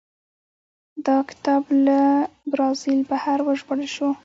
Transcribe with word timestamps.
دا 1.05 1.17
کتاب 1.29 1.63
له 1.85 1.99
برازیل 2.51 2.99
بهر 3.09 3.39
وژباړل 3.47 3.87
شو. 3.95 4.09